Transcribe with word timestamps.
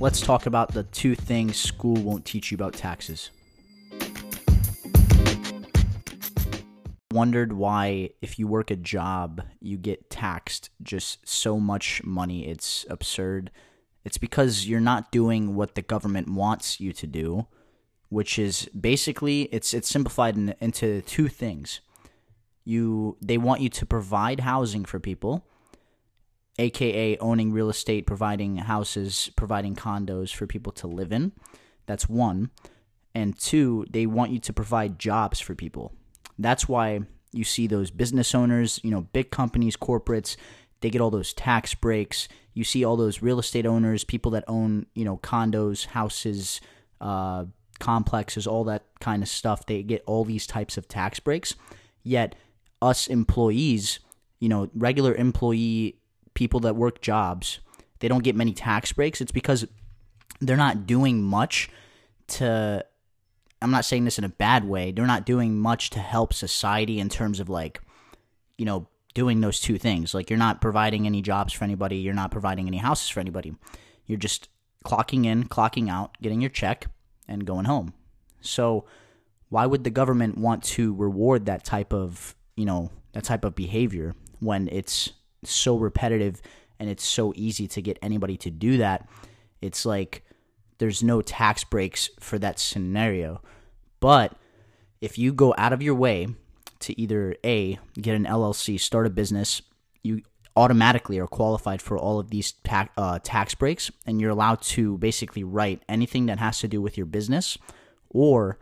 let's 0.00 0.22
talk 0.22 0.46
about 0.46 0.72
the 0.72 0.82
two 0.84 1.14
things 1.14 1.58
school 1.58 1.96
won't 1.96 2.24
teach 2.24 2.50
you 2.50 2.54
about 2.54 2.72
taxes. 2.72 3.30
Wondered 7.12 7.52
why, 7.52 8.10
if 8.22 8.38
you 8.38 8.46
work 8.46 8.70
a 8.70 8.76
job, 8.76 9.42
you 9.60 9.76
get 9.76 10.08
taxed 10.08 10.70
just 10.82 11.28
so 11.28 11.60
much 11.60 12.02
money. 12.02 12.46
It's 12.46 12.86
absurd. 12.88 13.50
It's 14.04 14.16
because 14.16 14.66
you're 14.66 14.80
not 14.80 15.12
doing 15.12 15.54
what 15.54 15.74
the 15.74 15.82
government 15.82 16.30
wants 16.30 16.80
you 16.80 16.92
to 16.94 17.06
do, 17.06 17.46
which 18.08 18.38
is 18.38 18.66
basically 18.68 19.42
it's 19.52 19.74
it's 19.74 19.88
simplified 19.88 20.36
in, 20.36 20.54
into 20.60 21.02
two 21.02 21.28
things. 21.28 21.80
You 22.64 23.18
they 23.20 23.36
want 23.36 23.60
you 23.60 23.68
to 23.68 23.84
provide 23.84 24.40
housing 24.40 24.84
for 24.84 24.98
people, 25.00 25.44
aka 26.60 27.16
owning 27.18 27.52
real 27.52 27.70
estate, 27.70 28.06
providing 28.06 28.56
houses, 28.56 29.30
providing 29.36 29.74
condos 29.74 30.34
for 30.34 30.46
people 30.46 30.72
to 30.72 30.86
live 30.86 31.12
in. 31.12 31.32
That's 31.86 32.08
one. 32.08 32.50
And 33.14 33.36
two, 33.36 33.86
they 33.90 34.06
want 34.06 34.30
you 34.30 34.38
to 34.40 34.52
provide 34.52 34.98
jobs 34.98 35.40
for 35.40 35.54
people. 35.54 35.92
That's 36.38 36.68
why 36.68 37.00
you 37.32 37.44
see 37.44 37.66
those 37.66 37.90
business 37.90 38.34
owners, 38.34 38.80
you 38.82 38.90
know, 38.90 39.02
big 39.02 39.30
companies, 39.30 39.76
corporates, 39.76 40.36
they 40.80 40.90
get 40.90 41.00
all 41.00 41.10
those 41.10 41.32
tax 41.32 41.74
breaks. 41.74 42.28
You 42.54 42.64
see 42.64 42.84
all 42.84 42.96
those 42.96 43.22
real 43.22 43.38
estate 43.38 43.66
owners, 43.66 44.04
people 44.04 44.32
that 44.32 44.44
own, 44.48 44.86
you 44.94 45.04
know, 45.04 45.18
condos, 45.18 45.86
houses, 45.86 46.60
uh, 47.00 47.44
complexes, 47.78 48.46
all 48.46 48.64
that 48.64 48.84
kind 49.00 49.22
of 49.22 49.28
stuff. 49.28 49.66
They 49.66 49.82
get 49.82 50.02
all 50.06 50.24
these 50.24 50.46
types 50.46 50.76
of 50.76 50.88
tax 50.88 51.20
breaks. 51.20 51.54
Yet, 52.02 52.34
us 52.80 53.06
employees, 53.06 54.00
you 54.38 54.48
know, 54.48 54.70
regular 54.74 55.14
employee 55.14 55.99
people 56.34 56.60
that 56.60 56.76
work 56.76 57.00
jobs, 57.00 57.60
they 58.00 58.08
don't 58.08 58.24
get 58.24 58.36
many 58.36 58.52
tax 58.52 58.92
breaks. 58.92 59.20
It's 59.20 59.32
because 59.32 59.66
they're 60.40 60.56
not 60.56 60.86
doing 60.86 61.22
much 61.22 61.70
to 62.28 62.84
I'm 63.62 63.70
not 63.70 63.84
saying 63.84 64.04
this 64.04 64.18
in 64.18 64.24
a 64.24 64.30
bad 64.30 64.64
way. 64.64 64.90
They're 64.90 65.06
not 65.06 65.26
doing 65.26 65.58
much 65.58 65.90
to 65.90 65.98
help 65.98 66.32
society 66.32 66.98
in 66.98 67.08
terms 67.08 67.40
of 67.40 67.48
like, 67.48 67.80
you 68.56 68.64
know, 68.64 68.88
doing 69.12 69.40
those 69.40 69.60
two 69.60 69.76
things. 69.76 70.14
Like 70.14 70.30
you're 70.30 70.38
not 70.38 70.60
providing 70.60 71.06
any 71.06 71.20
jobs 71.20 71.52
for 71.52 71.64
anybody, 71.64 71.96
you're 71.96 72.14
not 72.14 72.30
providing 72.30 72.66
any 72.66 72.78
houses 72.78 73.08
for 73.08 73.20
anybody. 73.20 73.54
You're 74.06 74.18
just 74.18 74.48
clocking 74.84 75.26
in, 75.26 75.44
clocking 75.44 75.90
out, 75.90 76.16
getting 76.22 76.40
your 76.40 76.50
check 76.50 76.86
and 77.28 77.44
going 77.44 77.66
home. 77.66 77.92
So 78.40 78.86
why 79.50 79.66
would 79.66 79.84
the 79.84 79.90
government 79.90 80.38
want 80.38 80.62
to 80.62 80.94
reward 80.94 81.46
that 81.46 81.64
type 81.64 81.92
of, 81.92 82.34
you 82.56 82.64
know, 82.64 82.90
that 83.12 83.24
type 83.24 83.44
of 83.44 83.54
behavior 83.54 84.14
when 84.38 84.68
it's 84.68 85.10
so 85.44 85.76
repetitive 85.76 86.40
and 86.78 86.88
it's 86.88 87.04
so 87.04 87.32
easy 87.36 87.66
to 87.68 87.82
get 87.82 87.98
anybody 88.02 88.36
to 88.38 88.50
do 88.50 88.78
that? 88.78 89.08
It's 89.60 89.84
like 89.84 90.24
there's 90.78 91.02
no 91.02 91.22
tax 91.22 91.64
breaks 91.64 92.08
for 92.18 92.38
that 92.38 92.58
scenario. 92.58 93.42
But 94.00 94.36
if 95.00 95.18
you 95.18 95.32
go 95.32 95.54
out 95.58 95.72
of 95.72 95.82
your 95.82 95.94
way 95.94 96.28
to 96.80 96.98
either 97.00 97.36
A, 97.44 97.78
get 98.00 98.16
an 98.16 98.24
LLC, 98.24 98.80
start 98.80 99.06
a 99.06 99.10
business, 99.10 99.60
you 100.02 100.22
automatically 100.56 101.18
are 101.18 101.26
qualified 101.26 101.80
for 101.80 101.98
all 101.98 102.18
of 102.18 102.30
these 102.30 102.52
tax, 102.64 102.90
uh, 102.96 103.18
tax 103.22 103.54
breaks, 103.54 103.90
and 104.06 104.20
you're 104.20 104.30
allowed 104.30 104.60
to 104.62 104.98
basically 104.98 105.44
write 105.44 105.82
anything 105.88 106.26
that 106.26 106.38
has 106.38 106.58
to 106.60 106.68
do 106.68 106.80
with 106.80 106.96
your 106.96 107.06
business. 107.06 107.56
Or 108.08 108.58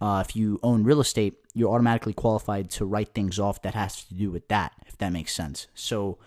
uh, 0.00 0.22
if 0.26 0.36
you 0.36 0.60
own 0.62 0.84
real 0.84 1.00
estate, 1.00 1.38
you're 1.54 1.70
automatically 1.70 2.12
qualified 2.12 2.70
to 2.70 2.84
write 2.84 3.14
things 3.14 3.38
off 3.38 3.62
that 3.62 3.74
has 3.74 4.04
to 4.04 4.14
do 4.14 4.30
with 4.30 4.48
that, 4.48 4.72
if 4.86 4.98
that 4.98 5.12
makes 5.12 5.32
sense. 5.32 5.66
So 5.74 6.18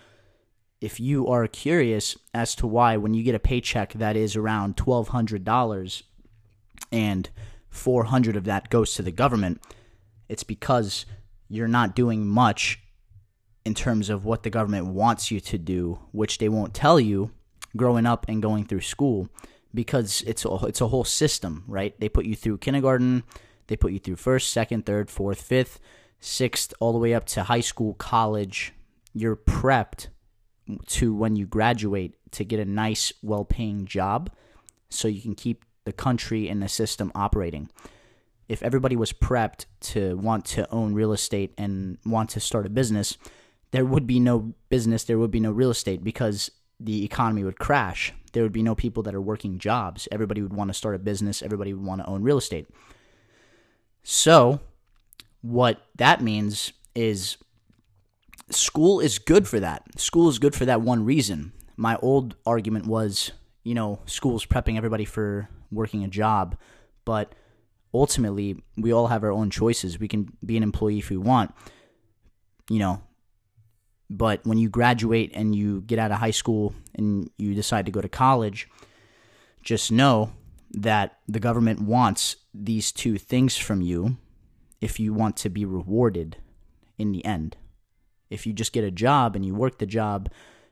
if 0.80 1.00
you 1.00 1.28
are 1.28 1.48
curious 1.48 2.18
as 2.34 2.56
to 2.56 2.68
why 2.68 2.98
when 2.98 3.14
you 3.14 3.23
get 3.23 3.36
a 3.36 3.40
paycheck 3.40 3.94
that 3.94 4.16
is 4.16 4.36
around 4.36 4.78
$1200 4.78 6.04
and 6.92 7.30
400 7.70 8.36
of 8.36 8.44
that 8.45 8.70
goes 8.70 8.94
to 8.94 9.02
the 9.02 9.11
government 9.11 9.61
it's 10.30 10.44
because 10.44 11.06
you're 11.50 11.67
not 11.67 11.95
doing 11.95 12.27
much 12.27 12.80
in 13.66 13.73
terms 13.73 14.10
of 14.10 14.26
what 14.26 14.44
the 14.44 14.50
government 14.50 14.88
wants 14.88 15.32
you 15.32 15.39
to 15.39 15.58
do 15.58 16.00
which 16.11 16.38
they 16.38 16.50
won't 16.50 16.73
tell 16.73 17.00
you 17.00 17.32
growing 17.76 18.06
up 18.06 18.26
and 18.27 18.42
going 18.42 18.64
through 18.64 18.82
school 18.82 19.30
because 19.73 20.22
it's 20.27 20.45
a, 20.45 20.56
it's 20.66 20.82
a 20.82 20.88
whole 20.88 21.04
system 21.04 21.64
right 21.67 22.00
they 22.00 22.10
put 22.10 22.26
you 22.26 22.36
through 22.36 22.58
kindergarten 22.58 23.23
they 23.67 23.76
put 23.76 23.92
you 23.92 24.00
through 24.00 24.16
first 24.16 24.52
second 24.52 24.86
third 24.86 25.10
fourth 25.10 25.42
fifth 25.42 25.80
sixth 26.20 26.73
all 26.80 26.92
the 26.92 26.98
way 26.98 27.14
up 27.14 27.26
to 27.26 27.44
high 27.44 27.61
school 27.61 27.94
college 27.94 28.73
you're 29.14 29.36
prepped 29.36 30.08
to 30.88 31.14
when 31.14 31.36
you 31.36 31.45
graduate 31.45 32.16
to 32.32 32.44
get 32.44 32.60
a 32.60 32.66
nice, 32.66 33.14
well 33.22 33.45
paying 33.45 33.86
job 33.86 34.30
so 34.89 35.08
you 35.08 35.22
can 35.22 35.36
keep 35.36 35.66
the 35.86 35.94
country 35.94 36.48
and 36.50 36.61
the 36.61 36.67
system 36.67 37.11
operating. 37.16 37.70
If 38.48 38.64
everybody 38.64 38.95
was 38.95 39.11
prepped 39.11 39.66
to 39.82 40.17
want 40.17 40.45
to 40.45 40.70
own 40.72 40.94
real 40.94 41.11
estate 41.11 41.54
and 41.58 41.98
want 42.06 42.30
to 42.32 42.39
start 42.39 42.66
a 42.66 42.70
business, 42.70 43.17
there 43.72 43.86
would 43.86 44.08
be 44.08 44.20
no 44.20 44.54
business, 44.70 45.04
there 45.04 45.17
would 45.17 45.32
be 45.32 45.39
no 45.39 45.52
real 45.52 45.72
estate 45.72 46.04
because 46.04 46.50
the 46.80 47.04
economy 47.04 47.44
would 47.44 47.60
crash. 47.60 48.14
There 48.32 48.44
would 48.44 48.54
be 48.54 48.64
no 48.64 48.76
people 48.76 49.04
that 49.04 49.16
are 49.16 49.22
working 49.22 49.58
jobs. 49.58 50.08
Everybody 50.11 50.42
would 50.42 50.54
want 50.54 50.70
to 50.70 50.73
start 50.73 50.95
a 50.95 51.00
business, 51.00 51.42
everybody 51.42 51.73
would 51.73 51.86
want 51.86 52.02
to 52.02 52.08
own 52.08 52.23
real 52.23 52.38
estate. 52.38 52.67
So, 54.10 54.62
what 55.42 55.82
that 55.98 56.22
means 56.22 56.72
is 56.95 57.36
school 58.50 59.02
is 59.02 59.20
good 59.20 59.50
for 59.50 59.60
that. 59.60 60.00
School 60.00 60.30
is 60.30 60.40
good 60.40 60.56
for 60.56 60.64
that 60.64 60.80
one 60.80 61.04
reason. 61.04 61.52
My 61.76 61.98
old 61.98 62.38
argument 62.45 62.88
was, 62.88 63.34
you 63.66 63.76
know, 63.76 64.00
school's 64.06 64.45
prepping 64.45 64.78
everybody 64.78 65.04
for 65.04 65.50
working 65.73 66.06
a 66.06 66.08
job, 66.08 66.56
but 67.04 67.36
ultimately, 67.94 68.64
we 68.78 68.94
all 68.94 69.08
have 69.08 69.26
our 69.26 69.32
own 69.34 69.50
choices. 69.50 70.00
We 70.00 70.08
can 70.08 70.32
be 70.45 70.56
an 70.56 70.64
employee 70.64 71.00
if 71.00 71.10
we 71.10 71.18
want, 71.18 71.54
you 72.70 72.80
know, 72.80 73.02
but 74.10 74.39
when 74.45 74.58
you 74.58 74.70
graduate 74.70 75.32
and 75.34 75.54
you 75.54 75.82
get 75.82 76.00
out 76.00 76.12
of 76.12 76.20
high 76.20 76.32
school 76.32 76.74
and 76.95 77.30
you 77.38 77.54
decide 77.54 77.86
to 77.88 77.92
go 77.92 78.00
to 78.00 78.08
college, 78.08 78.70
just 79.64 79.92
know 79.92 80.32
that 80.82 81.17
the 81.27 81.39
government 81.39 81.82
wants 81.82 82.38
these 82.54 82.92
two 82.92 83.17
things 83.17 83.58
from 83.58 83.82
you 83.82 84.17
if 84.82 84.99
you 84.99 85.14
want 85.14 85.36
to 85.38 85.49
be 85.49 85.65
rewarded 85.65 86.38
in 86.98 87.11
the 87.11 87.26
end. 87.26 87.58
If 88.30 88.45
you 88.45 88.54
just 88.54 88.73
get 88.73 88.83
a 88.83 88.92
job 88.92 89.36
and 89.36 89.45
you 89.45 89.55
work 89.55 89.80
the 89.80 89.86
job, 89.86 90.30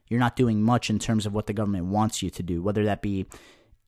you're 0.08 0.20
not 0.20 0.36
doing 0.36 0.62
much 0.62 0.90
in 0.90 1.00
terms 1.00 1.26
of 1.26 1.34
what 1.34 1.48
the 1.48 1.54
government 1.54 1.86
wants 1.86 2.22
you 2.22 2.30
to 2.30 2.44
do, 2.44 2.62
whether 2.62 2.84
that 2.86 3.02
be 3.02 3.26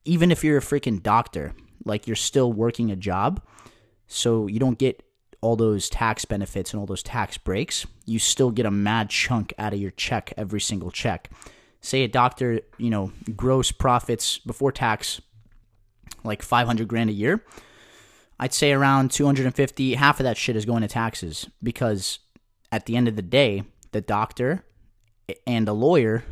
even 0.04 0.30
if 0.30 0.42
you're 0.42 0.58
a 0.58 0.62
freaking 0.62 1.02
doctor, 1.02 1.54
like 1.84 2.06
you're 2.06 2.16
still 2.16 2.52
working 2.52 2.90
a 2.90 2.96
job, 2.96 3.42
so 4.06 4.46
you 4.46 4.58
don't 4.58 4.78
get 4.78 5.02
all 5.40 5.54
those 5.54 5.88
tax 5.88 6.24
benefits 6.24 6.72
and 6.72 6.80
all 6.80 6.86
those 6.86 7.02
tax 7.02 7.38
breaks, 7.38 7.86
you 8.06 8.18
still 8.18 8.50
get 8.50 8.66
a 8.66 8.70
mad 8.70 9.10
chunk 9.10 9.52
out 9.58 9.72
of 9.72 9.78
your 9.78 9.92
check 9.92 10.32
every 10.36 10.60
single 10.60 10.90
check. 10.90 11.30
Say 11.80 12.02
a 12.02 12.08
doctor, 12.08 12.60
you 12.78 12.90
know, 12.90 13.12
gross 13.36 13.70
profits 13.70 14.38
before 14.38 14.72
tax 14.72 15.20
like 16.24 16.42
500 16.42 16.88
grand 16.88 17.10
a 17.10 17.14
year. 17.14 17.44
I'd 18.40 18.54
say 18.54 18.72
around 18.72 19.10
250, 19.10 19.94
half 19.94 20.20
of 20.20 20.24
that 20.24 20.36
shit 20.36 20.56
is 20.56 20.64
going 20.64 20.82
to 20.82 20.88
taxes 20.88 21.48
because 21.62 22.20
at 22.70 22.86
the 22.86 22.96
end 22.96 23.08
of 23.08 23.16
the 23.16 23.22
day, 23.22 23.64
the 23.92 24.00
doctor 24.00 24.64
and 25.46 25.66
the 25.66 25.74
lawyer, 25.74 26.24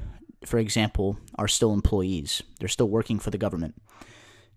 for 0.45 0.59
example, 0.59 1.19
are 1.37 1.49
still 1.49 1.73
employees. 1.73 2.43
They're 2.59 2.69
still 2.69 2.89
working 2.89 3.19
for 3.19 3.31
the 3.31 3.39
government. 3.39 3.75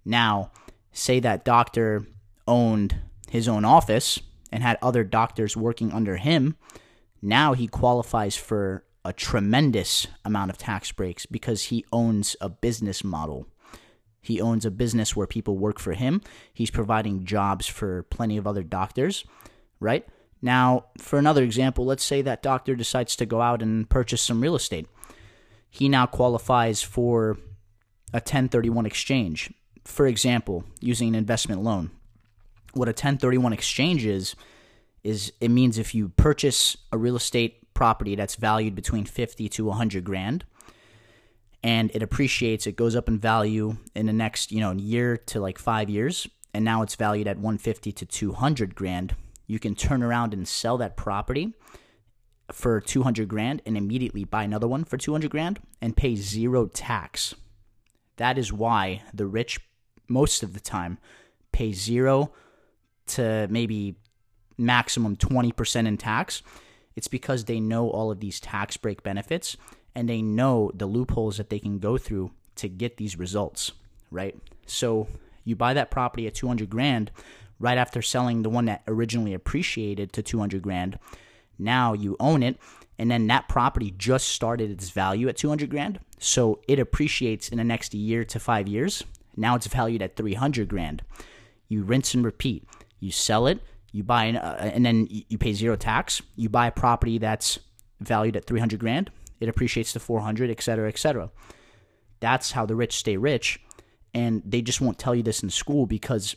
Now, 0.05 0.51
say 0.91 1.19
that 1.19 1.45
doctor 1.45 2.05
owned 2.47 2.95
his 3.29 3.47
own 3.47 3.65
office 3.65 4.19
and 4.51 4.63
had 4.63 4.77
other 4.81 5.03
doctors 5.03 5.55
working 5.55 5.91
under 5.91 6.17
him. 6.17 6.55
Now 7.21 7.53
he 7.53 7.67
qualifies 7.67 8.35
for 8.35 8.83
a 9.05 9.13
tremendous 9.13 10.07
amount 10.25 10.51
of 10.51 10.57
tax 10.57 10.91
breaks 10.91 11.25
because 11.25 11.65
he 11.65 11.85
owns 11.91 12.35
a 12.41 12.49
business 12.49 13.03
model. 13.03 13.47
He 14.21 14.41
owns 14.41 14.65
a 14.65 14.71
business 14.71 15.15
where 15.15 15.27
people 15.27 15.57
work 15.57 15.79
for 15.79 15.93
him. 15.93 16.21
He's 16.53 16.71
providing 16.71 17.25
jobs 17.25 17.67
for 17.67 18.03
plenty 18.03 18.37
of 18.37 18.45
other 18.45 18.63
doctors, 18.63 19.25
right? 19.79 20.05
Now, 20.41 20.85
for 20.97 21.19
another 21.19 21.43
example, 21.43 21.85
let's 21.85 22.03
say 22.03 22.21
that 22.21 22.43
doctor 22.43 22.75
decides 22.75 23.15
to 23.17 23.25
go 23.25 23.41
out 23.41 23.61
and 23.61 23.89
purchase 23.89 24.21
some 24.21 24.41
real 24.41 24.55
estate. 24.55 24.87
He 25.69 25.89
now 25.89 26.05
qualifies 26.05 26.81
for 26.81 27.37
a 28.13 28.17
1031 28.17 28.85
exchange. 28.85 29.53
For 29.85 30.07
example, 30.07 30.63
using 30.79 31.09
an 31.09 31.15
investment 31.15 31.61
loan. 31.61 31.91
What 32.73 32.87
a 32.87 32.91
1031 32.91 33.53
exchange 33.53 34.05
is 34.05 34.35
is 35.01 35.31
it 35.39 35.49
means 35.49 35.77
if 35.77 35.95
you 35.95 36.09
purchase 36.09 36.75
a 36.91 36.97
real 36.97 37.15
estate 37.15 37.73
property 37.73 38.15
that's 38.15 38.35
valued 38.35 38.75
between 38.75 39.05
50 39.05 39.47
to 39.49 39.65
100 39.65 40.03
grand 40.03 40.43
and 41.63 41.91
it 41.93 42.01
appreciates, 42.01 42.67
it 42.67 42.75
goes 42.75 42.95
up 42.95 43.07
in 43.07 43.19
value 43.19 43.77
in 43.95 44.05
the 44.05 44.13
next, 44.13 44.51
you 44.51 44.59
know, 44.59 44.71
year 44.71 45.17
to 45.17 45.39
like 45.39 45.57
5 45.57 45.89
years 45.89 46.27
and 46.53 46.65
now 46.65 46.81
it's 46.81 46.95
valued 46.95 47.27
at 47.27 47.37
150 47.37 47.91
to 47.91 48.05
200 48.05 48.75
grand 48.75 49.15
you 49.49 49.57
can 49.57 49.73
turn 49.73 50.03
around 50.03 50.31
and 50.31 50.47
sell 50.47 50.77
that 50.77 50.95
property 50.95 51.55
for 52.51 52.79
200 52.79 53.27
grand 53.27 53.63
and 53.65 53.75
immediately 53.75 54.23
buy 54.23 54.43
another 54.43 54.67
one 54.67 54.83
for 54.83 54.95
200 54.95 55.31
grand 55.31 55.59
and 55.81 55.97
pay 55.97 56.15
zero 56.15 56.67
tax. 56.67 57.33
That 58.17 58.37
is 58.37 58.53
why 58.53 59.01
the 59.11 59.25
rich, 59.25 59.59
most 60.07 60.43
of 60.43 60.53
the 60.53 60.59
time, 60.59 60.99
pay 61.51 61.73
zero 61.73 62.31
to 63.07 63.47
maybe 63.49 63.95
maximum 64.55 65.15
20% 65.15 65.87
in 65.87 65.97
tax. 65.97 66.43
It's 66.95 67.07
because 67.07 67.45
they 67.45 67.59
know 67.59 67.89
all 67.89 68.11
of 68.11 68.19
these 68.19 68.39
tax 68.39 68.77
break 68.77 69.01
benefits 69.01 69.57
and 69.95 70.07
they 70.07 70.21
know 70.21 70.71
the 70.73 70.85
loopholes 70.85 71.37
that 71.37 71.49
they 71.49 71.59
can 71.59 71.79
go 71.79 71.97
through 71.97 72.31
to 72.55 72.67
get 72.67 72.97
these 72.97 73.17
results, 73.17 73.71
right? 74.11 74.35
So 74.65 75.07
you 75.43 75.55
buy 75.55 75.73
that 75.73 75.91
property 75.91 76.27
at 76.27 76.35
200 76.35 76.69
grand 76.69 77.11
right 77.59 77.77
after 77.77 78.01
selling 78.01 78.41
the 78.41 78.49
one 78.49 78.65
that 78.65 78.83
originally 78.87 79.33
appreciated 79.33 80.13
to 80.13 80.23
200 80.23 80.61
grand. 80.61 80.99
Now 81.57 81.93
you 81.93 82.15
own 82.19 82.43
it 82.43 82.57
and 82.97 83.09
then 83.09 83.27
that 83.27 83.47
property 83.47 83.93
just 83.97 84.27
started 84.27 84.69
its 84.69 84.89
value 84.89 85.29
at 85.29 85.37
200 85.37 85.69
grand. 85.69 85.99
So 86.19 86.59
it 86.67 86.79
appreciates 86.79 87.47
in 87.49 87.57
the 87.57 87.63
next 87.63 87.93
year 87.93 88.25
to 88.25 88.39
5 88.39 88.67
years. 88.67 89.03
Now 89.37 89.55
it's 89.55 89.67
valued 89.67 90.01
at 90.01 90.17
300 90.17 90.67
grand. 90.67 91.01
You 91.69 91.83
rinse 91.83 92.13
and 92.13 92.25
repeat. 92.25 92.67
You 92.99 93.11
sell 93.11 93.47
it, 93.47 93.59
you 93.93 94.03
buy 94.03 94.25
an, 94.25 94.35
uh, 94.35 94.71
and 94.73 94.85
then 94.85 95.07
you 95.09 95.37
pay 95.37 95.53
zero 95.53 95.75
tax. 95.75 96.21
You 96.35 96.49
buy 96.49 96.67
a 96.67 96.71
property 96.71 97.17
that's 97.17 97.59
valued 98.01 98.35
at 98.35 98.45
300 98.45 98.79
grand, 98.79 99.09
it 99.39 99.49
appreciates 99.49 99.93
to 99.93 99.99
400, 99.99 100.49
et 100.49 100.61
cetera, 100.61 100.87
et 100.87 100.97
cetera. 100.97 101.29
That's 102.19 102.51
how 102.51 102.65
the 102.65 102.75
rich 102.75 102.95
stay 102.95 103.17
rich. 103.17 103.61
And 104.13 104.41
they 104.45 104.61
just 104.61 104.81
won't 104.81 104.99
tell 104.99 105.15
you 105.15 105.23
this 105.23 105.43
in 105.43 105.49
school 105.49 105.85
because, 105.85 106.35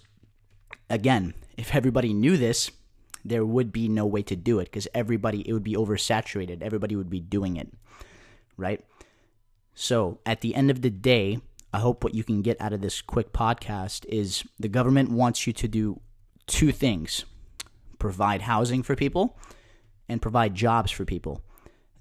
again, 0.91 1.35
if 1.57 1.75
everybody 1.75 2.13
knew 2.13 2.37
this, 2.37 2.71
there 3.25 3.47
would 3.47 3.73
be 3.73 3.89
no 3.89 4.07
way 4.07 4.23
to 4.23 4.37
do 4.37 4.59
it 4.59 4.65
because 4.65 4.89
everybody, 4.95 5.49
it 5.49 5.53
would 5.53 5.63
be 5.63 5.75
oversaturated. 5.75 6.63
Everybody 6.63 6.97
would 6.97 7.11
be 7.11 7.21
doing 7.21 7.57
it, 7.57 7.69
right? 8.57 8.85
So 9.75 10.19
at 10.27 10.41
the 10.41 10.55
end 10.55 10.71
of 10.71 10.83
the 10.83 10.91
day, 10.91 11.41
I 11.73 11.79
hope 11.79 12.05
what 12.05 12.15
you 12.15 12.25
can 12.25 12.43
get 12.43 12.61
out 12.61 12.73
of 12.73 12.83
this 12.83 13.01
quick 13.01 13.33
podcast 13.33 14.05
is 14.07 14.45
the 14.59 14.69
government 14.69 15.11
wants 15.11 15.47
you 15.47 15.53
to 15.55 15.69
do 15.69 16.01
two 16.47 16.73
things 16.73 17.25
provide 17.99 18.43
housing 18.43 18.83
for 18.83 18.97
people 18.97 19.39
and 20.09 20.21
provide 20.21 20.55
jobs 20.55 20.91
for 20.91 21.05
people. 21.05 21.41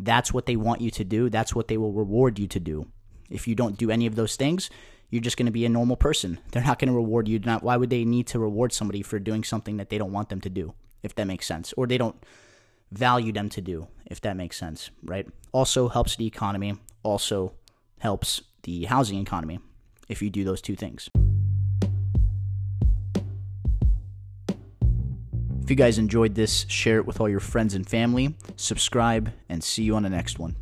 That's 0.04 0.34
what 0.34 0.48
they 0.48 0.56
want 0.56 0.82
you 0.82 0.90
to 0.92 1.04
do. 1.04 1.30
That's 1.30 1.54
what 1.54 1.68
they 1.68 1.78
will 1.78 1.94
reward 1.94 2.40
you 2.40 2.48
to 2.48 2.60
do. 2.60 2.88
If 3.30 3.48
you 3.48 3.56
don't 3.56 3.78
do 3.78 3.92
any 3.92 4.08
of 4.08 4.16
those 4.16 4.36
things, 4.36 4.70
you're 5.10 5.22
just 5.22 5.38
going 5.38 5.46
to 5.46 5.52
be 5.52 5.66
a 5.66 5.70
normal 5.70 5.96
person. 5.96 6.40
They're 6.52 6.64
not 6.64 6.80
going 6.80 6.90
to 6.90 6.96
reward 6.96 7.28
you. 7.28 7.40
Not, 7.40 7.64
why 7.64 7.78
would 7.78 7.90
they 7.90 8.04
need 8.04 8.28
to 8.28 8.40
reward 8.40 8.74
somebody 8.74 9.04
for 9.04 9.20
doing 9.20 9.44
something 9.44 9.78
that 9.78 9.90
they 9.90 9.98
don't 9.98 10.12
want 10.12 10.30
them 10.30 10.42
to 10.42 10.50
do, 10.50 10.74
if 11.04 11.14
that 11.16 11.28
makes 11.28 11.46
sense? 11.46 11.74
Or 11.78 11.86
they 11.86 11.98
don't 11.98 12.16
value 12.92 13.32
them 13.32 13.50
to 13.50 13.62
do, 13.62 13.88
if 14.06 14.20
that 14.22 14.36
makes 14.36 14.58
sense, 14.58 14.90
right? 15.04 15.28
Also 15.52 15.88
helps 15.88 16.16
the 16.16 16.26
economy, 16.26 16.76
also 17.04 17.54
helps 18.00 18.42
the 18.64 18.86
housing 18.86 19.20
economy 19.20 19.60
if 20.10 20.22
you 20.22 20.30
do 20.30 20.44
those 20.44 20.62
two 20.62 20.76
things. 20.76 21.10
If 25.72 25.78
you 25.80 25.86
guys 25.86 26.00
enjoyed 26.00 26.36
this, 26.36 26.66
share 26.68 26.98
it 26.98 27.06
with 27.06 27.22
all 27.22 27.30
your 27.30 27.40
friends 27.40 27.76
and 27.76 27.88
family, 27.88 28.36
subscribe, 28.58 29.32
and 29.48 29.64
see 29.64 29.84
you 29.84 29.96
on 29.96 30.04
the 30.04 30.10
next 30.10 30.38
one. 30.38 30.58